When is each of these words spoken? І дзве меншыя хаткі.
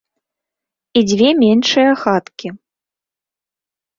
І 1.01 1.03
дзве 1.09 1.27
меншыя 1.41 1.91
хаткі. 2.03 2.47